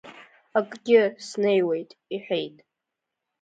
Акгьы, 0.57 1.01
снеиуеит,— 1.27 1.89
иҳәеит! 2.15 2.57